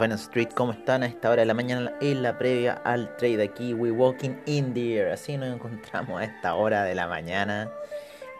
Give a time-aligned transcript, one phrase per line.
[0.00, 3.42] Finance Street, ¿cómo están a esta hora de la mañana en la previa al trade
[3.42, 3.74] aquí?
[3.74, 7.70] We walking in the air, así nos encontramos a esta hora de la mañana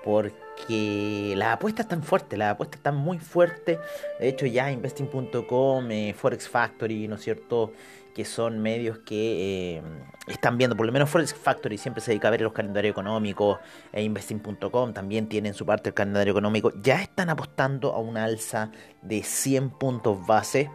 [0.03, 3.79] porque las apuestas están fuertes, las apuestas están muy fuertes.
[4.19, 7.75] De hecho ya investing.com, eh, Forex Factory, ¿no es cierto?
[8.15, 9.83] que son medios que eh,
[10.27, 13.59] están viendo, por lo menos Forex Factory siempre se dedica a ver los calendarios económicos,
[13.93, 18.25] e Investing.com también tiene en su parte el calendario económico, ya están apostando a una
[18.25, 20.71] alza de 100 puntos base,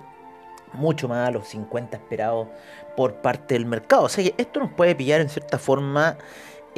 [0.75, 2.47] mucho más a los 50 esperados
[2.95, 4.03] por parte del mercado.
[4.03, 6.17] O sea que esto nos puede pillar en cierta forma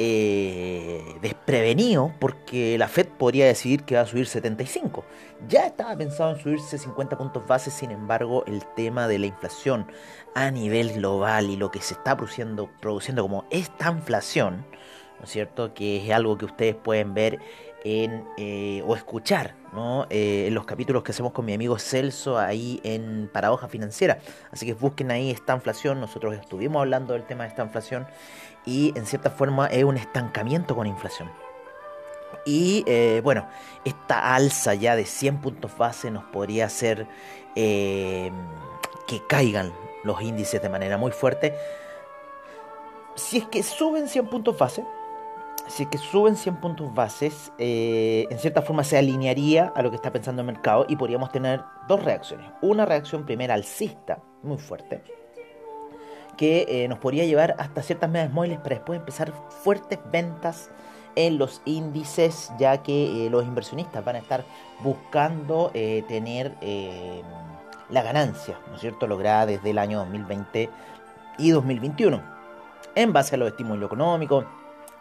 [0.00, 5.04] eh, desprevenido porque la Fed podría decidir que va a subir 75.
[5.48, 9.90] Ya estaba pensado en subirse 50 puntos base, sin embargo el tema de la inflación
[10.36, 14.64] a nivel global y lo que se está produciendo, produciendo como esta inflación,
[15.18, 15.74] ¿no es cierto?
[15.74, 17.40] Que es algo que ustedes pueden ver
[17.84, 19.54] eh, o escuchar.
[20.10, 24.18] Eh, en los capítulos que hacemos con mi amigo Celso ahí en Paradoja Financiera.
[24.50, 26.00] Así que busquen ahí esta inflación.
[26.00, 28.06] Nosotros estuvimos hablando del tema de esta inflación
[28.66, 31.30] y en cierta forma es un estancamiento con inflación.
[32.44, 33.46] Y eh, bueno,
[33.84, 37.06] esta alza ya de 100 puntos base nos podría hacer
[37.54, 38.30] que
[39.28, 39.72] caigan
[40.04, 41.54] los índices de manera muy fuerte.
[43.16, 44.84] Si es que suben 100 puntos base,
[45.68, 49.90] si es que suben 100 puntos bases, eh, en cierta forma se alinearía a lo
[49.90, 52.50] que está pensando el mercado y podríamos tener dos reacciones.
[52.62, 55.02] Una reacción primera alcista, muy fuerte,
[56.36, 59.32] que eh, nos podría llevar hasta ciertas medias móviles para después empezar
[59.62, 60.70] fuertes ventas
[61.16, 64.44] en los índices, ya que eh, los inversionistas van a estar
[64.80, 66.54] buscando tener
[67.90, 70.70] la ganancia, ¿no es cierto?, lograda desde el año 2020
[71.38, 72.22] y 2021,
[72.94, 74.44] en base a los estímulos económicos,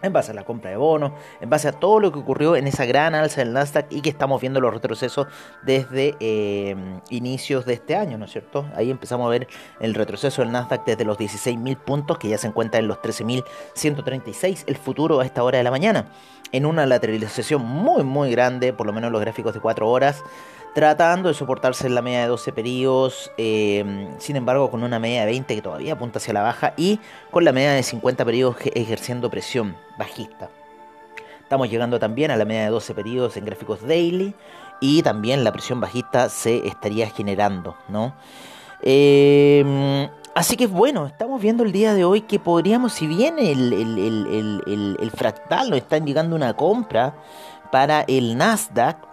[0.01, 2.67] en base a la compra de bonos, en base a todo lo que ocurrió en
[2.67, 5.27] esa gran alza del Nasdaq y que estamos viendo los retrocesos
[5.63, 6.75] desde eh,
[7.09, 8.65] inicios de este año, ¿no es cierto?
[8.75, 9.47] Ahí empezamos a ver
[9.79, 14.63] el retroceso del Nasdaq desde los 16.000 puntos, que ya se encuentra en los 13.136,
[14.67, 16.07] el futuro a esta hora de la mañana,
[16.51, 20.23] en una lateralización muy, muy grande, por lo menos los gráficos de 4 horas,
[20.77, 25.21] tratando de soportarse en la media de 12 periodos, em, sin embargo con una media
[25.21, 26.99] de 20 que todavía apunta hacia la baja y
[27.31, 30.51] con la media de 50 periodos ejerciendo presión bajista.
[31.41, 34.35] Estamos llegando también a la media de 12 periodos en gráficos daily
[34.79, 38.13] y también la presión bajista se estaría generando, ¿no?
[38.83, 43.73] Em, así que bueno, estamos viendo el día de hoy que podríamos, si bien el,
[44.99, 47.15] el fractal nos está indicando una compra
[47.71, 49.06] para el Nasdaq,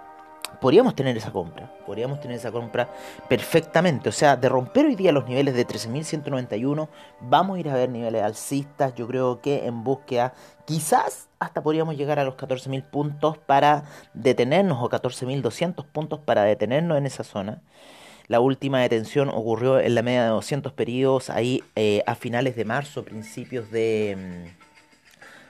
[0.61, 2.89] podríamos tener esa compra, podríamos tener esa compra
[3.29, 4.09] perfectamente.
[4.09, 6.89] O sea, de romper hoy día los niveles de 13.191,
[7.21, 8.95] vamos a ir a ver niveles alcistas.
[8.95, 10.35] Yo creo que en búsqueda,
[10.65, 13.85] quizás hasta podríamos llegar a los 14.000 puntos para
[14.15, 17.63] detenernos, o 14.200 puntos para detenernos en esa zona.
[18.27, 22.65] La última detención ocurrió en la media de 200 periodos, ahí eh, a finales de
[22.65, 24.17] marzo, principios de,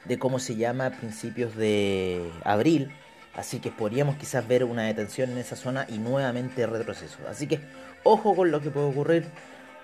[0.05, 0.91] mm, de, ¿cómo se llama?
[0.91, 2.91] Principios de abril
[3.37, 7.19] Así que podríamos quizás ver una detención en esa zona y nuevamente retroceso.
[7.28, 7.61] Así que
[8.05, 9.27] ojo con lo que puede ocurrir,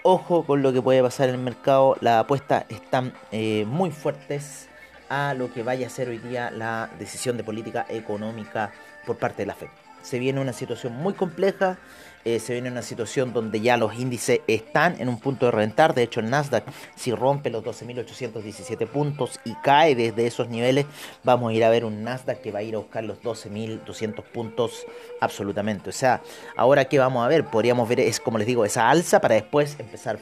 [0.02, 1.96] ojo con lo que puede pasar en el mercado.
[2.00, 4.68] Las apuestas están eh, muy fuertes
[5.08, 8.70] a lo que vaya a ser hoy día la decisión de política económica
[9.04, 9.68] por parte de la FED.
[10.02, 11.78] Se viene una situación muy compleja
[12.24, 15.94] eh, se viene una situación donde ya los índices están en un punto de reventar.
[15.94, 16.64] De hecho, el Nasdaq,
[16.94, 20.86] si rompe los 12.817 puntos y cae desde esos niveles,
[21.24, 24.22] vamos a ir a ver un Nasdaq que va a ir a buscar los 12.200
[24.22, 24.86] puntos
[25.20, 25.90] absolutamente.
[25.90, 26.20] O sea,
[26.56, 29.76] ahora que vamos a ver, podríamos ver, es como les digo, esa alza para después
[29.78, 30.18] empezar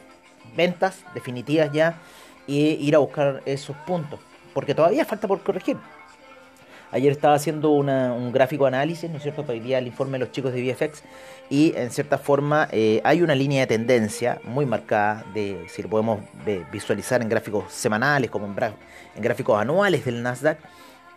[0.56, 1.98] ventas definitivas ya
[2.46, 4.20] y ir a buscar esos puntos.
[4.54, 5.76] Porque todavía falta por corregir.
[6.90, 9.42] Ayer estaba haciendo un gráfico análisis, ¿no es cierto?
[9.42, 11.02] Para hoy día el informe de los chicos de VFX
[11.50, 15.90] y en cierta forma eh, hay una línea de tendencia muy marcada de si lo
[15.90, 16.20] podemos
[16.72, 18.54] visualizar en gráficos semanales como en,
[19.22, 20.58] gráficos anuales del Nasdaq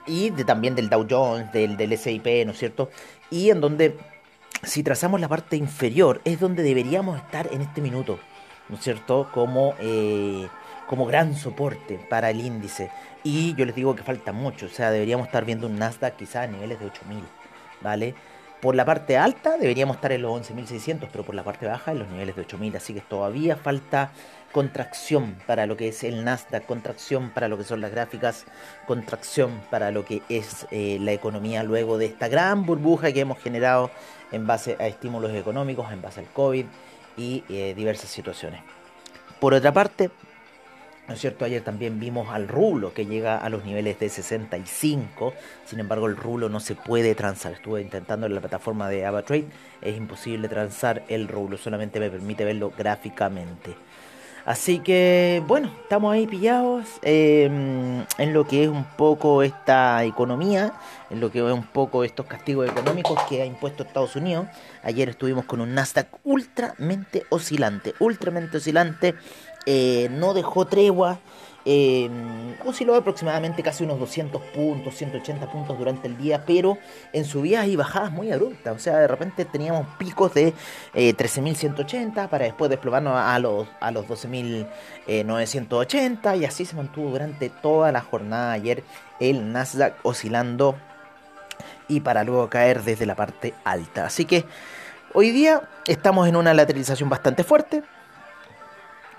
[0.06, 2.90] y también del Dow Jones, del, del SIP, ¿no es cierto?
[3.30, 3.98] Y en donde
[4.64, 8.20] si trazamos la parte inferior es donde deberíamos estar en este minuto,
[8.68, 9.30] ¿no es cierto?
[9.34, 9.74] Como...
[9.80, 10.50] Eh,
[10.92, 12.92] como gran soporte para el índice.
[13.24, 16.44] Y yo les digo que falta mucho, o sea, deberíamos estar viendo un Nasdaq quizás
[16.44, 17.24] a niveles de 8000,
[17.80, 18.14] ¿vale?
[18.60, 22.00] Por la parte alta deberíamos estar en los 11.600, pero por la parte baja en
[22.00, 22.76] los niveles de 8.000.
[22.76, 24.12] Así que todavía falta
[24.52, 28.44] contracción para lo que es el Nasdaq, contracción para lo que son las gráficas,
[28.86, 33.40] contracción para lo que es eh, la economía luego de esta gran burbuja que hemos
[33.40, 33.92] generado
[34.34, 36.66] en base a estímulos económicos, en base al COVID
[37.16, 38.62] y eh, diversas situaciones.
[39.40, 40.12] Por otra parte,
[41.12, 41.44] ¿No es cierto?
[41.44, 45.34] Ayer también vimos al rulo que llega a los niveles de 65.
[45.66, 47.52] Sin embargo, el rulo no se puede transar.
[47.52, 49.44] Estuve intentando en la plataforma de AvaTrade.
[49.82, 51.58] Es imposible transar el rulo.
[51.58, 53.76] Solamente me permite verlo gráficamente.
[54.46, 60.74] Así que, bueno, estamos ahí pillados em, en lo que es un poco esta economía,
[61.12, 64.48] en lo que es un poco estos castigos económicos que ha impuesto Estados Unidos.
[64.82, 69.14] Ayer estuvimos con un Nasdaq ultramente oscilante, ultramente oscilante,
[69.66, 71.20] eh, no dejó tregua.
[71.64, 72.10] Eh,
[72.66, 76.80] osciló aproximadamente casi unos 200 puntos, 180 puntos durante el día, pero
[77.14, 78.76] en subidas y bajadas muy abruptas.
[78.76, 80.56] O sea, de repente teníamos picos de
[80.96, 87.50] 13.180 eh, para después desplomarnos a los, a los 12.980 y así se mantuvo durante
[87.50, 88.84] toda la jornada ayer
[89.20, 90.76] el Nasdaq oscilando
[91.88, 94.06] y para luego caer desde la parte alta.
[94.06, 94.46] Así que
[95.14, 97.84] hoy día estamos en una lateralización bastante fuerte.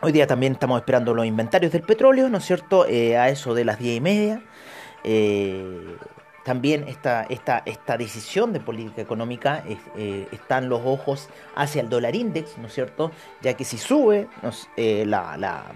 [0.04, 2.88] Hoy día también estamos esperando los inventarios del petróleo, ¿no es cierto?
[2.88, 4.42] Eh, a eso de las 10 y media.
[5.04, 5.96] Eh,
[6.44, 9.62] también esta, esta, esta, decisión de política económica
[9.96, 13.12] eh, están los ojos hacia el dólar index, ¿no es cierto?
[13.42, 14.26] Ya que si sube
[14.76, 15.66] la, la,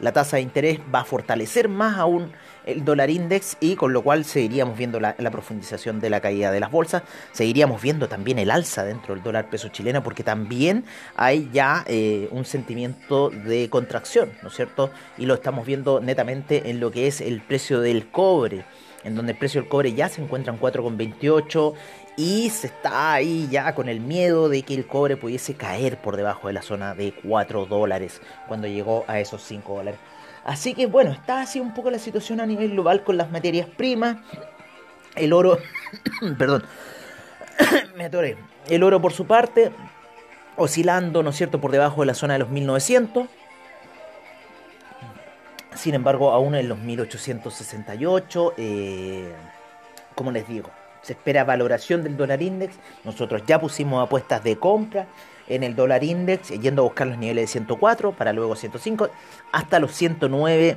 [0.00, 2.32] la tasa de interés va a fortalecer más aún
[2.66, 6.60] el dólar index y con lo cual seguiríamos viendo la, profundización de la caída de
[6.60, 7.02] las bolsas,
[7.32, 10.84] seguiríamos viendo también el alza dentro del dólar peso chileno porque también
[11.16, 14.90] hay ya eh, un sentimiento de contracción, ¿no es cierto?
[15.16, 18.64] Y lo estamos viendo netamente en lo que es el precio del cobre
[19.06, 21.74] en donde el precio del cobre ya se encuentra en 4,28
[22.16, 26.16] y se está ahí ya con el miedo de que el cobre pudiese caer por
[26.16, 30.00] debajo de la zona de 4 dólares cuando llegó a esos 5 dólares.
[30.46, 33.66] Así que bueno, está así un poco la situación a nivel global con las materias
[33.68, 34.18] primas.
[35.16, 35.58] El oro,
[36.38, 36.64] perdón,
[37.96, 38.38] me atoré.
[38.68, 39.72] El oro por su parte,
[40.56, 43.26] oscilando, ¿no es cierto?, por debajo de la zona de los 1900.
[45.74, 49.34] Sin embargo, aún en los 1868, eh,
[50.14, 50.70] como les digo,
[51.02, 52.76] se espera valoración del dólar index.
[53.02, 55.08] Nosotros ya pusimos apuestas de compra
[55.48, 59.10] en el dólar index, yendo a buscar los niveles de 104 para luego 105
[59.52, 60.76] hasta los 109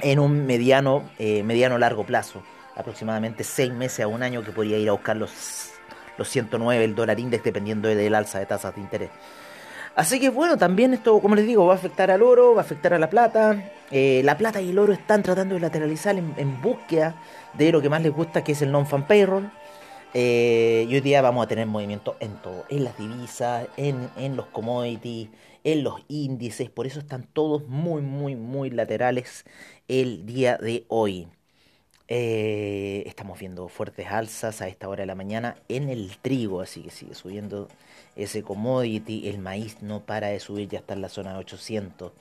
[0.00, 2.42] en un mediano, eh, mediano largo plazo,
[2.76, 5.72] aproximadamente 6 meses a un año que podría ir a buscar los,
[6.16, 9.10] los 109 el dólar index dependiendo del alza de tasas de interés.
[9.96, 12.64] Así que bueno, también esto, como les digo, va a afectar al oro, va a
[12.64, 13.72] afectar a la plata.
[13.90, 17.16] Eh, la plata y el oro están tratando de lateralizar en, en búsqueda
[17.54, 19.50] de lo que más les gusta, que es el non-fan payroll.
[20.12, 24.36] Eh, y hoy día vamos a tener movimiento en todo, en las divisas, en, en,
[24.36, 25.28] los commodities,
[25.62, 29.44] en los índices, por eso están todos muy, muy, muy laterales
[29.86, 31.28] el día de hoy.
[32.08, 36.82] Eh, estamos viendo fuertes alzas a esta hora de la mañana en el trigo, así
[36.82, 37.68] que sigue subiendo
[38.16, 39.28] ese commodity.
[39.28, 42.12] El maíz no para de subir, ya está en la zona de 800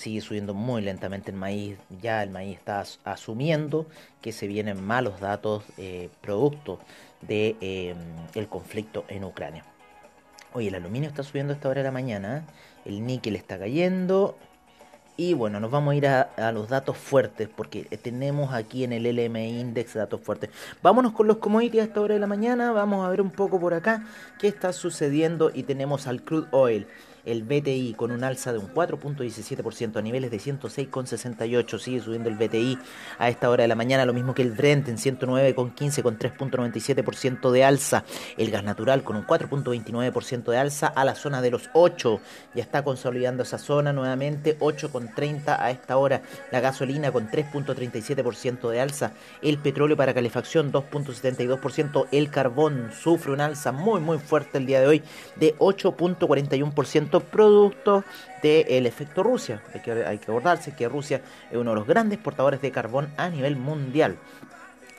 [0.00, 1.76] sigue subiendo muy lentamente el maíz.
[2.00, 3.86] Ya el maíz está asumiendo
[4.20, 6.80] que se vienen malos datos eh, producto
[7.20, 9.64] de, eh, conflicto en Ucrania.
[10.52, 12.44] Oye, el aluminio está subiendo a esta hora de la mañana,
[12.84, 14.36] el níquel está cayendo.
[15.16, 19.04] Y bueno, nos vamos a ir a, los datos fuertes porque tenemos aquí en el
[19.04, 20.48] LMI Index datos fuertes.
[20.82, 22.72] Vámonos con los commodities a esta hora de la mañana.
[22.72, 24.06] Vamos a ver un poco por acá
[24.38, 26.86] qué está sucediendo y tenemos al crude oil
[27.24, 31.78] el BTI con un alza de un 4.17% a niveles de 106,68.
[31.78, 32.78] Sigue subiendo el BTI
[33.18, 37.50] a esta hora de la mañana, lo mismo que el Brent en 109,15 con 3.97%
[37.50, 38.04] de alza.
[38.36, 42.20] El gas natural con un 4.29% de alza a la zona de los 8.
[42.54, 46.22] Ya está consolidando esa zona nuevamente, 8,30 a esta hora.
[46.50, 49.12] La gasolina con 3.37% de alza.
[49.42, 52.06] El petróleo para calefacción 2.72%.
[52.12, 55.02] El carbón sufre un alza muy muy fuerte el día de hoy
[55.36, 58.04] de 8.41% producto
[58.40, 59.60] del efecto Rusia.
[59.74, 63.12] Hay que, hay que acordarse que Rusia es uno de los grandes portadores de carbón
[63.16, 64.16] a nivel mundial.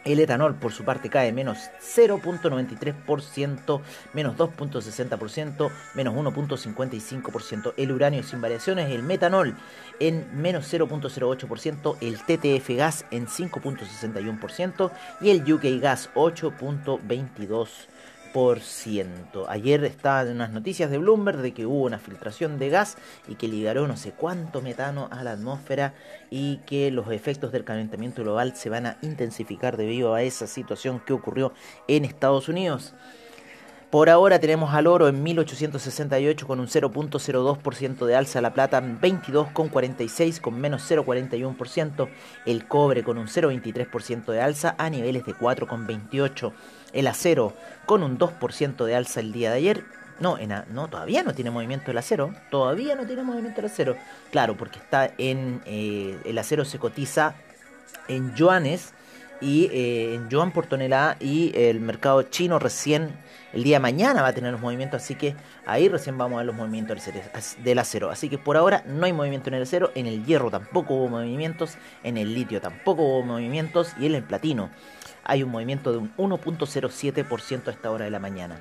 [0.03, 3.81] El etanol, por su parte, cae menos 0.93%,
[4.13, 7.75] menos 2.60%, menos 1.55%.
[7.77, 9.55] El uranio sin variaciones, el metanol
[9.99, 14.91] en menos 0.08%, el TTF gas en 5.61%
[15.21, 17.90] y el UK gas 8.22%.
[19.50, 22.97] Ayer estaban unas noticias de Bloomberg de que hubo una filtración de gas
[23.27, 25.93] y que liberó no sé cuánto metano a la atmósfera
[26.29, 31.01] y que los efectos del calentamiento global se van a intensificar debido a esa situación
[31.05, 31.51] que ocurrió
[31.88, 32.93] en Estados Unidos.
[33.91, 39.01] Por ahora tenemos al oro en 1868 con un 0.02% de alza, la plata en
[39.01, 42.07] 22,46 con menos 0,41%,
[42.45, 46.53] el cobre con un 0,23% de alza a niveles de 4,28,
[46.93, 47.53] el acero
[47.86, 49.83] con un 2% de alza el día de ayer
[50.19, 52.33] No, en no, todavía no tiene movimiento el acero.
[52.51, 53.95] Todavía no tiene movimiento el acero.
[54.31, 55.62] Claro, porque está en.
[55.65, 57.33] Eh, el acero se cotiza
[58.07, 58.93] en yuanes
[59.41, 61.17] y eh, en yuan por tonelada.
[61.19, 63.10] Y el mercado chino recién
[63.51, 65.01] el día de mañana va a tener los movimientos.
[65.01, 67.01] Así que ahí recién vamos a ver los movimientos
[67.63, 68.12] del acero.
[68.12, 69.91] Así que por ahora no hay movimiento en el acero.
[69.95, 71.77] En el hierro tampoco hubo movimientos.
[72.03, 73.93] En el litio tampoco hubo movimientos.
[74.00, 74.69] Y en el platino
[75.23, 78.59] hay un movimiento de un 1.07% a esta hora de la mañana.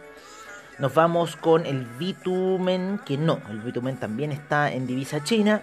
[0.79, 5.61] Nos vamos con el bitumen, que no, el bitumen también está en divisa china.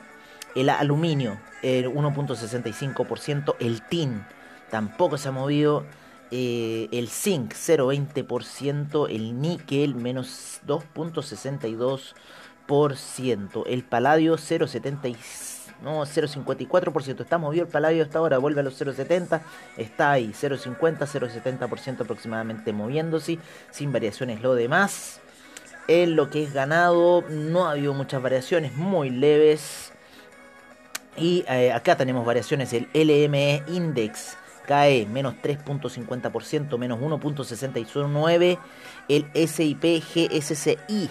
[0.54, 3.56] El aluminio, el 1.65%.
[3.60, 4.24] El tin
[4.70, 5.86] tampoco se ha movido.
[6.30, 9.08] Eh, el zinc, 0.20%.
[9.10, 13.64] El níquel, menos 2.62%.
[13.66, 15.47] El paladio, 0.76%.
[15.82, 17.22] No, 0,54%.
[17.22, 19.42] Está movido el paladio hasta ahora, vuelve a los 0,70.
[19.78, 23.38] Está ahí, 0,50, 0,70% aproximadamente moviéndose,
[23.72, 25.22] sin variaciones lo demás.
[25.88, 29.94] En lo que es ganado, no ha habido muchas variaciones, muy leves.
[31.16, 38.60] Y eh, acá tenemos variaciones, el LME Index cae menos 3.50%, menos 1.69%.
[39.08, 41.10] El SIP GSCI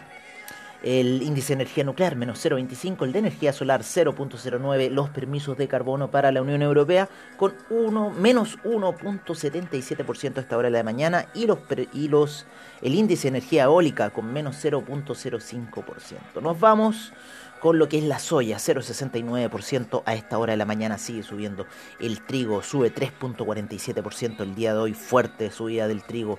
[0.83, 5.69] el índice de energía nuclear menos 0,25, el de energía solar 0,09, los permisos de
[5.69, 11.27] carbono para la Unión Europea con 1, menos 1,77% a esta hora de la mañana
[11.35, 11.59] y los,
[11.93, 12.47] y los
[12.83, 16.43] el índice de energía eólica con menos 0,05%.
[16.43, 17.13] Nos vamos
[17.61, 21.67] con lo que es la soya, 0,69% a esta hora de la mañana sigue subiendo.
[21.99, 26.39] El trigo sube 3,47% el día de hoy, fuerte subida del trigo.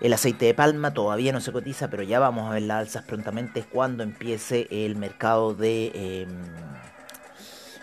[0.00, 3.04] El aceite de palma todavía no se cotiza, pero ya vamos a ver las alzas
[3.04, 5.92] prontamente cuando empiece el mercado de,
[6.22, 6.30] em,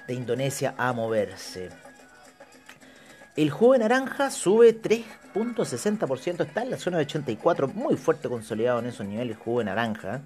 [0.07, 1.69] de Indonesia a moverse.
[3.35, 8.79] El jugo de naranja sube 3.60%, está en la zona de 84, muy fuerte consolidado
[8.79, 10.21] en esos niveles jugo de naranja.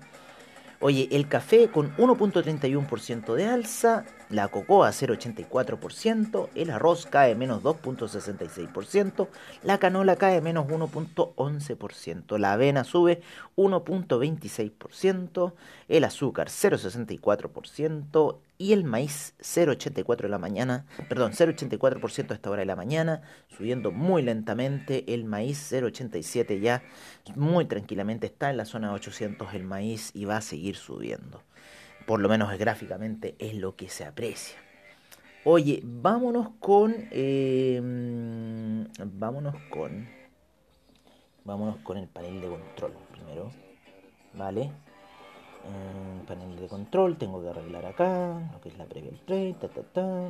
[0.79, 9.27] Oye, el café con 1.31% de alza, la cocoa 0.84%, el arroz cae menos 2.66%,
[9.63, 13.21] la canola cae menos 1.11%, la avena sube
[13.57, 15.53] 1.26%,
[15.87, 22.59] el azúcar 0.64%, y el maíz 0,84 de la mañana, perdón, 0,84% a esta hora
[22.59, 23.23] de la mañana,
[23.57, 26.83] subiendo muy lentamente, el maíz 0,87 ya
[27.35, 31.41] muy tranquilamente está en la zona de 800 el maíz y va a seguir subiendo.
[32.05, 34.57] Por lo menos gráficamente es lo que se aprecia.
[35.43, 40.07] Oye, vámonos con, em, vámonos con,
[41.43, 43.51] vámonos con el panel de control primero,
[44.33, 44.71] ¿vale?
[46.27, 49.11] panel de control, tengo que arreglar acá, lo que es la previa
[49.93, 50.29] ta.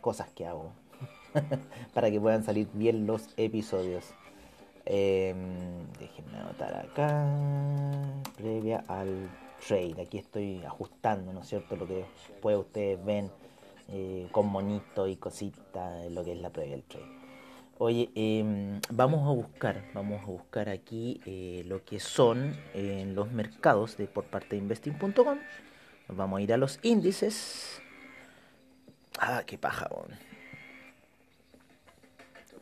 [0.00, 0.72] Cosas que hago
[1.94, 4.14] para que puedan salir bien los episodios.
[4.86, 7.26] Em, déjenme anotar acá,
[8.36, 9.28] previa al
[9.66, 10.02] trade.
[10.02, 11.76] Aquí estoy ajustando, ¿no es cierto?
[11.76, 13.30] Lo que después ustedes ven
[13.88, 17.20] eh, con monito y cositas, lo que es la previa del trade.
[17.78, 23.32] Oye, em, vamos a buscar, vamos a buscar aquí eh, lo que son eh, los
[23.32, 25.38] mercados de por parte de investing.com.
[26.08, 27.80] vamos a ir a los índices.
[29.18, 29.88] Ah, qué paja,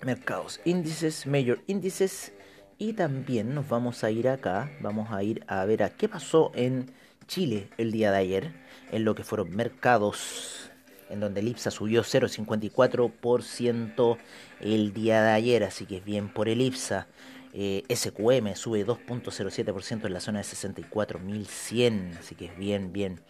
[0.04, 2.32] Mercados, índices, major índices.
[2.78, 6.52] Y también nos vamos a ir acá, vamos a ir a ver a qué pasó
[6.54, 6.92] en
[7.26, 8.52] Chile el día de ayer,
[8.92, 10.70] en lo que fueron mercados
[11.10, 14.18] en donde el IPSA subió 0,54%
[14.60, 17.08] el día de ayer, así que es bien por el IPSA.
[17.52, 23.20] Eh, SQM sube 2.07% en la zona de 64.100, así que es bien, bien.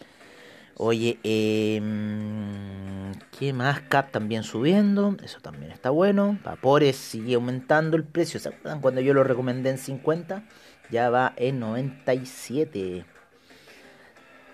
[0.80, 3.80] Oye, em, ¿qué más?
[3.80, 6.38] CAP también subiendo, eso también está bueno.
[6.44, 10.44] Vapores sigue aumentando el precio, ¿se acuerdan cuando yo lo recomendé en 50?
[10.88, 13.04] Ya va en 97.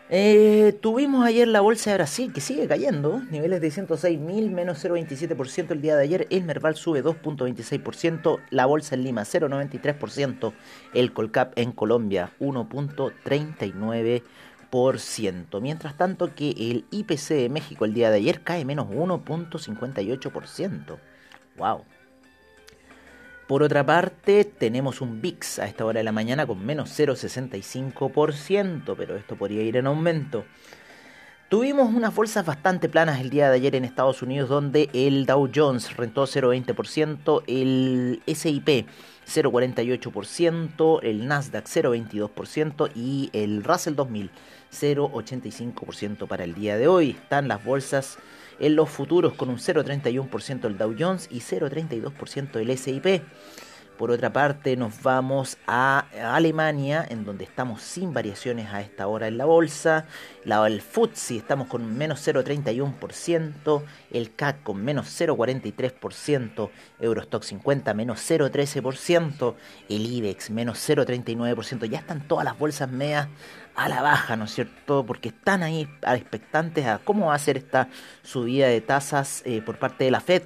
[0.08, 5.72] Eh, tuvimos ayer la bolsa de Brasil que sigue cayendo, niveles de 106.000 menos 0,27%
[5.72, 10.52] el día de ayer, el Merval sube 2.26%, la bolsa en Lima 0,93%,
[10.92, 14.22] el Colcap en Colombia 1.39%,
[15.60, 20.98] mientras tanto que el IPC de México el día de ayer cae menos 1.58%.
[21.56, 21.84] ¡Wow!
[23.46, 28.94] Por otra parte, tenemos un VIX a esta hora de la mañana con menos 0,65%,
[28.96, 30.46] pero esto podría ir en aumento.
[31.50, 35.50] Tuvimos unas bolsas bastante planas el día de ayer en Estados Unidos donde el Dow
[35.54, 38.88] Jones rentó 0,20%, el SIP
[39.26, 44.30] 0,48%, el Nasdaq 0,22% y el Russell 2000
[44.74, 47.10] 0,85% para el día de hoy.
[47.10, 48.18] Están las bolsas
[48.58, 53.22] en los futuros con un 0,31% el Dow Jones y 0,32% el SIP.
[53.98, 59.28] Por otra parte, nos vamos a Alemania, en donde estamos sin variaciones a esta hora
[59.28, 60.06] en la bolsa.
[60.44, 68.18] La, el FTSE estamos con menos 0,31%, el CAC con menos 0,43%, Eurostock 50 menos
[68.28, 69.54] 0,13%,
[69.88, 71.84] el IBEX menos 0,39%.
[71.88, 73.28] Ya están todas las bolsas medias
[73.76, 75.06] a la baja, ¿no es cierto?
[75.06, 77.88] Porque están ahí expectantes a cómo va a ser esta
[78.24, 80.42] subida de tasas eh, por parte de la Fed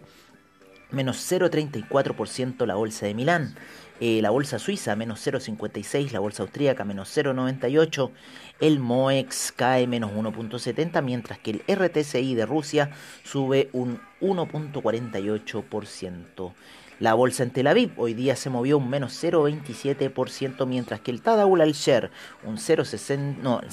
[0.91, 3.55] menos 0,34% la bolsa de Milán,
[4.01, 8.13] eh, la bolsa suiza menos 0,56, la bolsa austríaca menos 0,98,
[8.61, 12.91] el MOEX cae menos 1,70, mientras que el RTCI de Rusia
[13.25, 16.55] sube un 1,48%.
[17.01, 21.23] La bolsa en Tel Aviv hoy día se movió un menos 0,27%, mientras que el
[21.23, 22.11] Tadawul al-Sher,
[22.45, 23.69] un 0,60, no, el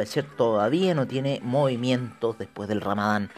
[0.00, 3.30] al-Sher todavía no tiene movimientos después del Ramadán.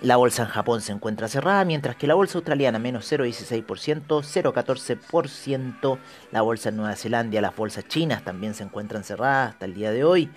[0.00, 5.98] La bolsa en Japón se encuentra cerrada, mientras que la bolsa australiana menos 0,16%, 0,14%.
[6.32, 9.92] La bolsa en Nueva Zelanda, las bolsas chinas también se encuentran cerradas hasta el día
[9.92, 10.28] de hoy.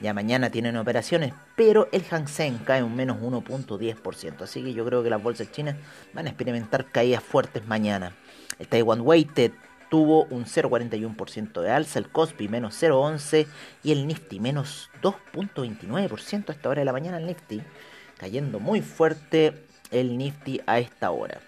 [0.00, 4.42] Ya mañana tienen operaciones, pero el Hang Seng cae un menos 1.10%.
[4.42, 5.76] Así que yo creo que las bolsas chinas
[6.12, 8.12] van a experimentar caídas fuertes mañana.
[8.58, 9.52] El Taiwan Weighted
[9.88, 13.46] tuvo un 0,41% de alza, el Cospi menos 0,11%
[13.82, 17.62] y el Nifty menos 2.29% a esta hora de la mañana el Nifty
[18.16, 21.40] cayendo muy fuerte el Nifty a esta hora.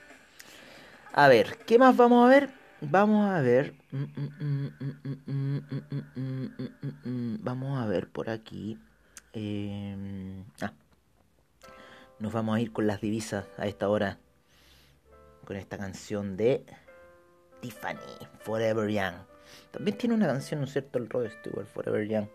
[1.13, 2.51] A ver, ¿qué más vamos a ver?
[2.81, 3.75] Vamos a ver.
[7.41, 8.79] Vamos a ver por aquí.
[12.19, 14.19] Nos vamos a ir con las divisas a esta hora.
[15.45, 16.65] Con esta canción de
[17.61, 17.99] Tiffany,
[18.41, 19.15] Forever Young.
[19.71, 20.99] También tiene una canción, ¿no es cierto?
[20.99, 22.29] El Rod Stewart, Forever Young.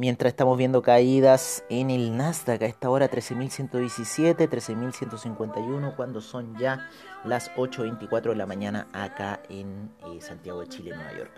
[0.00, 6.88] Mientras estamos viendo caídas en el Nasdaq a esta hora 13.117, 13.151, cuando son ya
[7.24, 11.32] las 8.24 de la mañana acá en eh, Santiago de Chile, Nueva York.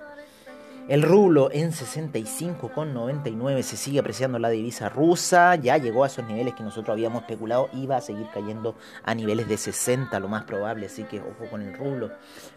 [0.88, 6.52] El rublo en 65,99 se sigue apreciando la divisa rusa, ya llegó a esos niveles
[6.52, 10.44] que nosotros habíamos especulado y va a seguir cayendo a niveles de 60 lo más
[10.44, 12.10] probable, así que ojo con el rublo.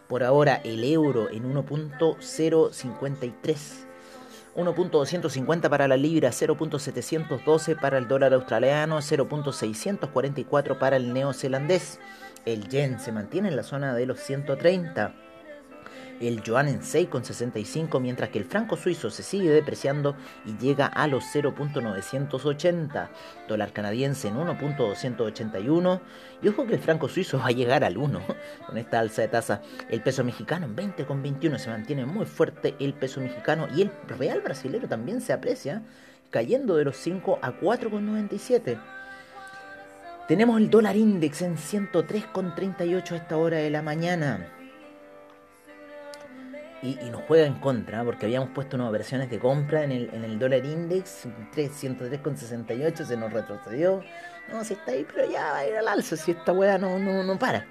[0.06, 3.93] Por ahora el euro en 1.053
[4.56, 11.98] 1.250 para la libra, 0.712 para el dólar australiano, 0.644 para el neozelandés.
[12.44, 15.23] El yen se mantiene en la zona de los 130
[16.20, 21.06] el yuan en 6,65, mientras que el franco suizo se sigue depreciando y llega a
[21.06, 23.08] los 0.980,
[23.48, 26.00] dólar canadiense en 1.281,
[26.42, 28.20] y ojo que el franco suizo va a llegar al 1
[28.66, 32.94] con esta alza de tasa, el peso mexicano en 20,21 se mantiene muy fuerte el
[32.94, 35.82] peso mexicano y el real brasileño también se aprecia,
[36.30, 38.80] cayendo de los 5 a 4,97.
[40.26, 44.53] Tenemos el dólar index en 103,38 a esta hora de la mañana
[46.84, 50.22] y, nos juega en contra, porque habíamos puesto unas versiones de compra en el, en
[50.24, 54.02] el dólar index, 103,68, se nos retrocedió.
[54.52, 56.98] No, si está ahí, pero ya va a ir al alza, si esta weá no,
[56.98, 57.66] no, no para.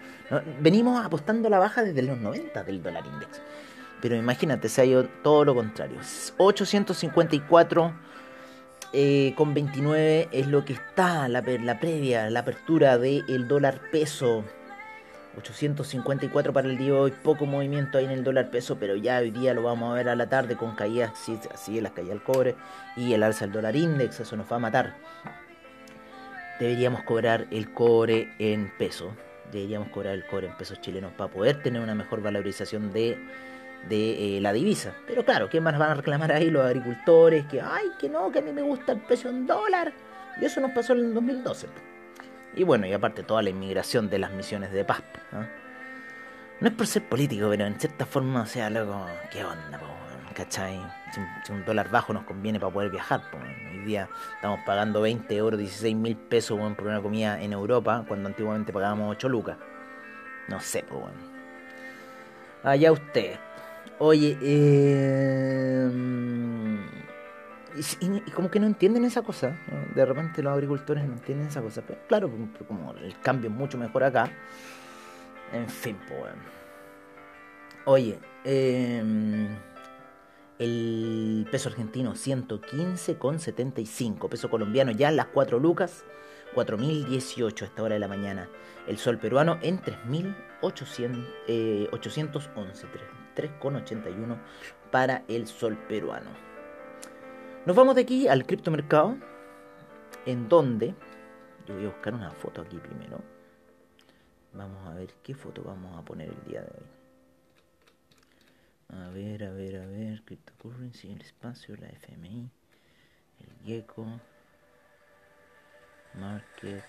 [0.59, 3.41] venimos apostando la baja desde los 90 del dólar index.
[4.01, 5.99] Pero imagínate, se ha ido todo lo contrario.
[6.37, 7.93] 854
[8.93, 14.43] eh, con 29 es lo que está la, la previa, la apertura del dólar peso
[15.37, 19.19] 854 para el día de hoy, poco movimiento ahí en el dólar peso, pero ya
[19.19, 22.11] hoy día lo vamos a ver a la tarde con caídas, así, así las caídas
[22.11, 22.55] del cobre
[22.95, 24.95] y el alza del dólar index, eso nos va a matar.
[26.59, 29.13] Deberíamos cobrar el cobre en peso,
[29.51, 33.17] deberíamos cobrar el cobre en pesos chilenos para poder tener una mejor valorización de,
[33.89, 34.93] de eh, la divisa.
[35.07, 37.45] Pero claro, ¿qué más van a reclamar ahí los agricultores?
[37.47, 39.93] Que, ay, que no, que a mí me gusta el peso en dólar.
[40.39, 41.67] Y eso nos pasó en el 2012.
[42.55, 45.01] Y bueno, y aparte toda la inmigración de las misiones de paz.
[45.31, 45.47] ¿no?
[46.67, 49.87] es por ser político, pero en cierta forma, o sea, loco, ¿qué onda, po,
[50.33, 50.79] ¿cachai?
[51.11, 53.21] Si, un dólar bajo nos conviene para poder viajar.
[53.71, 58.29] Hoy día estamos pagando 20 euros, 16 mil pesos por una comida en Europa, cuando
[58.29, 59.57] antiguamente pagábamos 8 lucas.
[60.47, 61.17] No sé, pues bueno.
[62.63, 63.37] Allá usted.
[63.99, 65.89] Oye, eh
[68.01, 69.57] y, como que no entienden esa cosa.
[69.95, 71.81] De repente los agricultores no entienden esa cosa.
[71.85, 72.29] Pero claro,
[72.67, 74.31] como el cambio es mucho mejor acá.
[75.51, 76.33] En fin, pues.
[77.85, 79.47] Oye, em,
[80.59, 84.29] el peso argentino 115,75.
[84.29, 86.03] Peso colombiano ya las 4 lucas.
[86.55, 88.47] 4.018 a esta hora de la mañana.
[88.87, 91.25] El sol peruano en 3.811.
[91.47, 91.89] Eh,
[93.35, 94.37] 3,81
[94.91, 96.52] para el sol peruano.
[97.65, 99.15] Nos vamos de aquí al criptomercado,
[100.25, 100.93] en donde
[101.65, 103.23] yo voy a buscar una foto aquí primero.
[104.51, 106.85] Vamos a ver qué foto vamos a poner el día de hoy.
[108.99, 110.23] A ver, a ver, a ver.
[110.25, 112.49] Cryptocurrency, el espacio, la FMI,
[113.39, 114.07] el Gecko,
[116.15, 116.83] Market,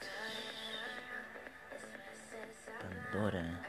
[2.80, 3.62] Pandora.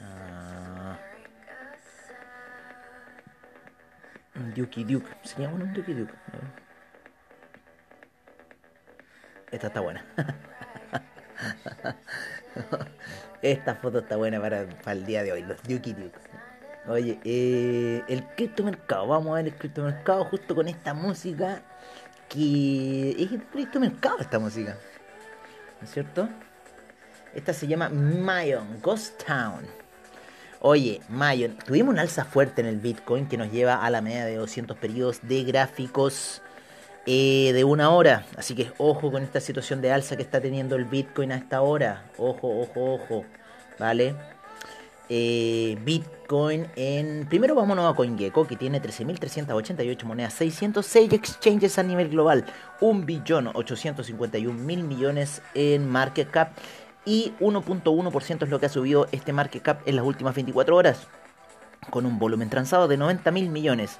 [0.00, 0.98] Ah,
[4.34, 5.08] Duke Duke.
[5.22, 6.14] Sería bueno un Duke Duke.
[9.50, 10.04] Esta está buena.
[13.42, 16.18] Esta foto está buena para, el día de hoy, los Duke Duke.
[16.86, 21.62] Oye, eh, el criptomercado, vamos a ver el criptomercado justo con esta música
[22.28, 24.76] que es el criptomercado esta música.
[25.80, 26.28] ¿No es cierto?
[27.34, 29.81] Esta se llama Mayon, Ghost Town.
[30.64, 34.24] Oye, Mayon, tuvimos un alza fuerte en el Bitcoin que nos lleva a la media
[34.24, 36.40] de 200 periodos de gráficos
[37.04, 38.26] eh, de una hora.
[38.36, 41.62] Así que ojo con esta situación de alza que está teniendo el Bitcoin a esta
[41.62, 42.04] hora.
[42.16, 43.24] Ojo, ojo, ojo.
[43.76, 44.14] ¿Vale?
[45.08, 47.26] Eh, Bitcoin en...
[47.28, 52.44] Primero vámonos a CoinGecko que tiene 13.388 monedas, 606 exchanges a nivel global,
[52.80, 56.52] 1.851.000 millones en market cap
[57.04, 61.06] y 1.1% es lo que ha subido este market cap en las últimas 24 horas,
[61.90, 63.98] con un volumen transado de 90.000 millones.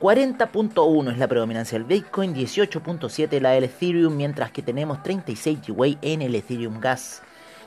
[0.00, 5.98] 40.1 es la predominancia del Bitcoin, 18.7 la del Ethereum, mientras que tenemos 36 GWay
[6.02, 7.22] en el Ethereum Gas.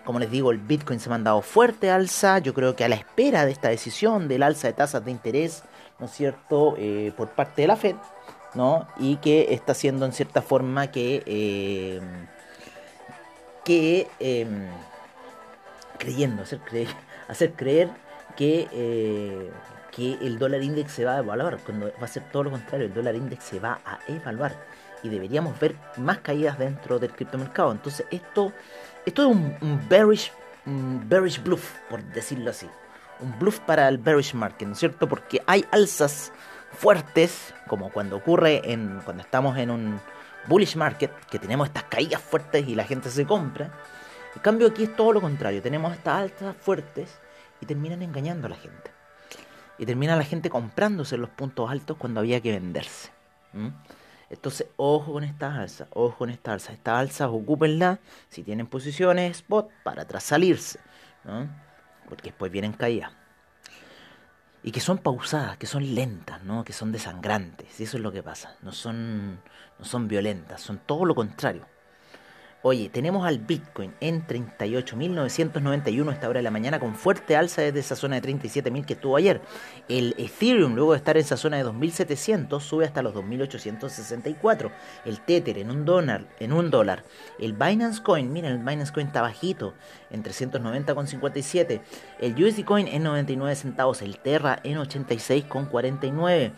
[0.06, 2.96] Como les digo, el Bitcoin se ha mandado fuerte alza, yo creo que a la
[2.96, 5.64] espera de esta decisión del alza de tasas de interés,
[6.00, 7.96] ¿no es cierto?, eh, por parte de la Fed,
[8.54, 8.88] ¿no?
[9.00, 11.24] Y que está haciendo en cierta forma que...
[11.26, 12.02] Eh,
[14.20, 14.68] em,
[15.98, 16.90] creyendo, hacer creer,
[17.28, 17.90] hacer creer
[18.36, 19.52] que eh,
[19.92, 22.86] que el dólar index se va a evaluar, cuando va a ser todo lo contrario,
[22.86, 24.56] el dólar index se va a evaluar
[25.04, 27.72] y deberíamos ver más caídas dentro del criptomercado.
[27.72, 28.54] Entonces esto,
[29.06, 30.32] esto es un, bearish,
[30.66, 32.68] bearish bluff, por decirlo así.
[33.20, 35.08] Un bluff para el bearish market, ¿no es cierto?
[35.08, 36.32] Porque hay alzas
[36.72, 40.00] fuertes, como cuando ocurre en, cuando estamos en un
[40.48, 43.72] bullish market, que tenemos estas caídas fuertes y la gente se compra.
[44.36, 47.20] En cambio aquí es todo lo contrario, tenemos estas alzas fuertes
[47.62, 48.92] y terminan engañando a la gente
[49.80, 53.12] y termina la gente comprándose los puntos altos cuando había que venderse.
[54.30, 56.74] Entonces, ojo con estas alzas, ojo con estas alzas.
[56.74, 57.98] Estas alzas ocúpenlas
[58.28, 60.80] si tienen posiciones spot para tras salirse,
[62.08, 63.12] porque después vienen caídas.
[64.62, 66.64] Y que son pausadas, que son lentas, ¿no?
[66.64, 67.80] que son desangrantes.
[67.80, 68.56] Y eso es lo que pasa.
[68.62, 69.40] No son,
[69.80, 71.66] no son violentas, son todo lo contrario.
[72.62, 77.80] Oye, tenemos al Bitcoin en 38.991 esta hora de la mañana con fuerte alza desde
[77.80, 79.40] esa zona de 37.000 que estuvo ayer.
[79.88, 84.72] El Ethereum, luego de estar en esa zona de 2.700, sube hasta los 2.864.
[85.06, 87.06] El Tether en un dólar, en un dólar.
[87.40, 89.74] El Binance Coin, miren, el Binance Coin está bajito,
[90.10, 91.80] en 390,57.
[92.20, 94.02] El USD Coin en 99 centavos.
[94.02, 96.52] El Terra en 86,49.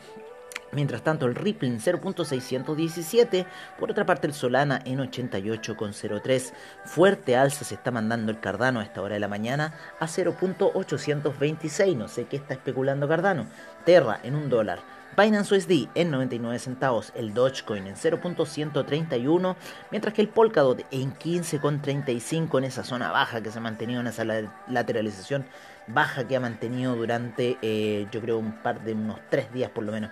[0.71, 3.45] Mientras tanto, el Ripple en 0.617.
[3.79, 6.53] Por otra parte, el Solana en 88.03.
[6.85, 11.95] Fuerte alza se está mandando el Cardano a esta hora de la mañana a 0.826.
[11.95, 13.47] No sé qué está especulando Cardano.
[13.85, 14.79] Terra en un dólar.
[15.17, 19.55] Binance USD en 99 centavos, el Dogecoin en 0.131,
[19.91, 24.07] mientras que el Polkadot en 15.35 en esa zona baja que se ha mantenido en
[24.07, 24.23] esa
[24.69, 25.45] lateralización
[25.87, 29.83] baja que ha mantenido durante eh, yo creo un par de unos 3 días por
[29.83, 30.11] lo menos.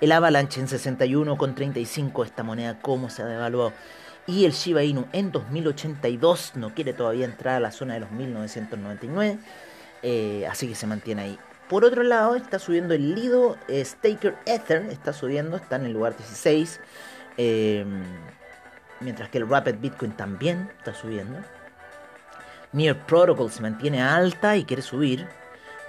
[0.00, 3.72] El Avalanche en 61,35, esta moneda cómo se ha devaluado.
[4.28, 8.10] Y el Shiba Inu en 2082 no quiere todavía entrar a la zona de los
[8.12, 9.38] 1999.
[10.02, 11.38] Eh, así que se mantiene ahí.
[11.68, 14.86] Por otro lado, está subiendo el Lido eh, Staker Ether.
[14.90, 16.80] Está subiendo, está en el lugar 16.
[17.36, 18.02] Em,
[19.00, 21.40] mientras que el Rapid Bitcoin también está subiendo.
[22.72, 25.26] Near Protocol se mantiene alta y quiere subir.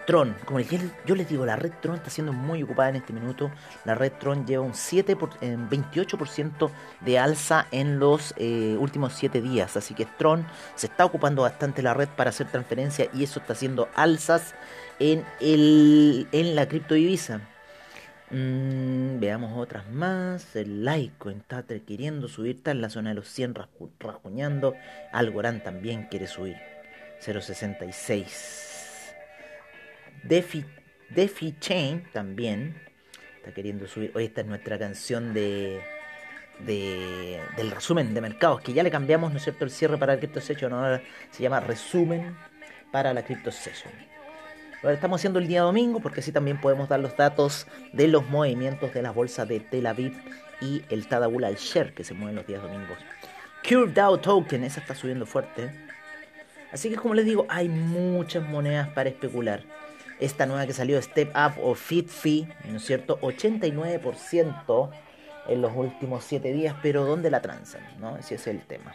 [0.09, 3.51] Tron, como yo les digo, la red Tron está siendo muy ocupada en este minuto.
[3.85, 9.77] La red Tron lleva un 7 28% de alza en los eh, últimos 7 días.
[9.77, 13.53] Así que Tron se está ocupando bastante la red para hacer transferencia y eso está
[13.53, 14.55] haciendo alzas
[14.97, 17.41] en, el, en la criptodivisa.
[18.31, 20.55] Mm, veamos otras más.
[20.55, 23.53] El Litecoin está queriendo subir, está en la zona de los 100
[23.99, 24.73] rasguñando.
[25.11, 26.55] Algorand también quiere subir.
[27.23, 28.68] 0.66.
[30.23, 32.75] Defi, Chain también
[33.37, 34.11] está queriendo subir.
[34.15, 35.81] Hoy esta es nuestra canción de,
[36.59, 40.13] de, del resumen de mercados, que ya le cambiamos, ¿no es cierto?, el cierre para
[40.13, 40.73] el Crypto Session.
[40.73, 41.01] Ahora
[41.31, 42.35] se llama resumen
[42.91, 43.93] para la Crypto Session.
[44.81, 48.29] Ahora estamos haciendo el día domingo porque así también podemos dar los datos de los
[48.29, 50.13] movimientos de las bolsas de Tel Aviv
[50.61, 52.97] y el Tadabul al Share que se mueven los días domingos.
[53.67, 55.69] CureDAO Token, esa está subiendo fuerte.
[56.71, 59.63] Así que como les digo, hay muchas monedas para especular.
[60.19, 63.19] Esta nueva que salió, Step Up o Fit Fee, ¿no es cierto?
[63.21, 64.89] 89%
[65.47, 67.81] en los últimos 7 días, pero ¿dónde la transan?
[67.99, 68.17] ¿no?
[68.17, 68.93] Ese es el tema.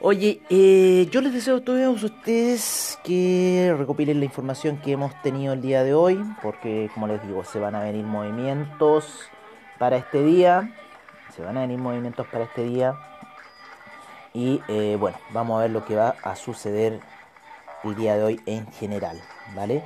[0.00, 5.54] Oye, eh, yo les deseo a todos ustedes que recopilen la información que hemos tenido
[5.54, 9.22] el día de hoy, porque como les digo, se van a venir movimientos
[9.76, 10.72] para este día,
[11.34, 12.94] se van a venir movimientos para este día,
[14.32, 17.00] y eh, bueno, vamos a ver lo que va a suceder
[17.84, 19.20] el día de hoy en general,
[19.54, 19.84] ¿vale?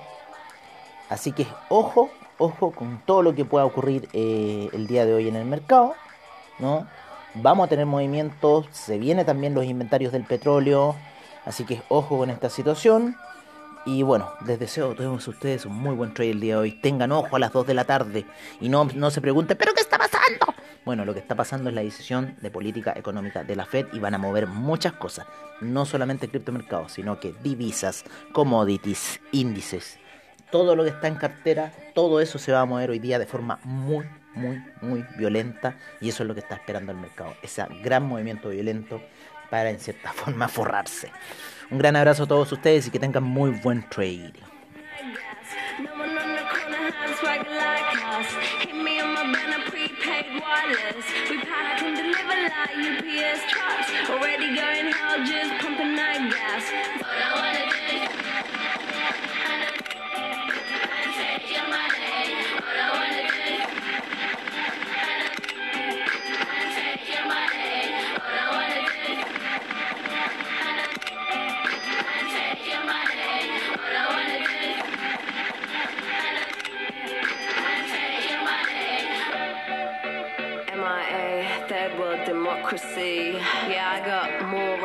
[1.09, 5.29] Así que ojo, ojo con todo lo que pueda ocurrir eh, el día de hoy
[5.29, 5.95] en el mercado,
[6.59, 6.87] ¿no?
[7.35, 10.95] Vamos a tener movimientos, se vienen también los inventarios del petróleo,
[11.45, 13.17] así que ojo con esta situación.
[13.85, 16.73] Y bueno, les deseo a todos ustedes un muy buen trade el día de hoy.
[16.73, 18.25] Tengan ojo a las 2 de la tarde
[18.61, 20.52] y no, no se pregunten, ¿pero qué está pasando?
[20.85, 24.01] Bueno, lo que está pasando es la decisión de política económica de la Fed y
[24.01, 25.27] van a mover muchas cosas.
[25.61, 29.99] No solamente criptomercados, sino que divisas, commodities, índices.
[30.51, 33.27] Todo lo que está en cartera, todo eso se va a mover hoy día de
[33.27, 37.65] forma muy, muy, muy violenta y eso es lo que está esperando el mercado, ese
[37.83, 39.01] gran movimiento violento
[39.51, 41.13] para en cierta forma forrarse.
[41.71, 44.52] Un gran abrazo a todos ustedes y que tengan muy buen trade.
[50.65, 54.11] We pack and deliver like UPS trucks.
[54.11, 57.52] Already going hell, just pumping night gas.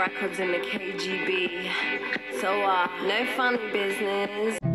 [0.08, 1.70] Records than the KGB.
[2.40, 4.67] So, uh, no funny business.